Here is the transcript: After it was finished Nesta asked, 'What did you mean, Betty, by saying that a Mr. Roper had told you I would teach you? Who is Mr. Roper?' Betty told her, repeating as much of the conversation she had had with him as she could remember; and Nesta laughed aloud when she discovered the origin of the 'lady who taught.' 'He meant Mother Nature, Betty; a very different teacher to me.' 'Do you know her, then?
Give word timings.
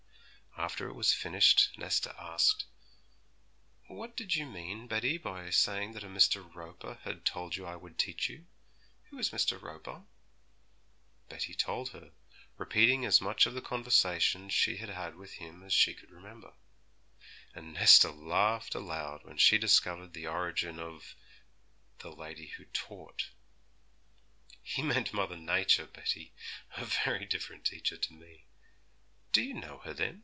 After 0.57 0.87
it 0.89 0.93
was 0.93 1.11
finished 1.13 1.75
Nesta 1.77 2.13
asked, 2.21 2.65
'What 3.87 4.15
did 4.17 4.35
you 4.35 4.45
mean, 4.45 4.85
Betty, 4.85 5.17
by 5.17 5.49
saying 5.49 5.93
that 5.93 6.03
a 6.03 6.07
Mr. 6.07 6.53
Roper 6.53 6.99
had 7.03 7.25
told 7.25 7.55
you 7.55 7.65
I 7.65 7.75
would 7.77 7.97
teach 7.97 8.29
you? 8.29 8.45
Who 9.09 9.17
is 9.17 9.31
Mr. 9.31 9.59
Roper?' 9.59 10.03
Betty 11.29 11.55
told 11.55 11.89
her, 11.93 12.11
repeating 12.57 13.05
as 13.05 13.19
much 13.21 13.45
of 13.47 13.53
the 13.55 13.61
conversation 13.61 14.49
she 14.51 14.77
had 14.77 14.89
had 14.89 15.15
with 15.15 15.33
him 15.35 15.63
as 15.63 15.73
she 15.73 15.95
could 15.95 16.11
remember; 16.11 16.53
and 17.55 17.73
Nesta 17.73 18.11
laughed 18.11 18.75
aloud 18.75 19.23
when 19.23 19.37
she 19.39 19.57
discovered 19.57 20.13
the 20.13 20.27
origin 20.27 20.79
of 20.79 21.15
the 21.99 22.11
'lady 22.11 22.47
who 22.57 22.65
taught.' 22.65 23.31
'He 24.61 24.83
meant 24.83 25.11
Mother 25.13 25.37
Nature, 25.37 25.87
Betty; 25.87 26.33
a 26.77 26.85
very 26.85 27.25
different 27.25 27.65
teacher 27.65 27.97
to 27.97 28.13
me.' 28.13 28.45
'Do 29.31 29.41
you 29.41 29.53
know 29.55 29.79
her, 29.85 29.93
then? 29.95 30.19